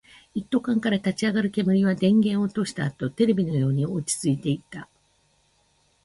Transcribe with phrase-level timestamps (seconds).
[0.33, 4.89] 一斗缶から立ち上る煙は、電源を落としたあとのテレビのように落ち着いていた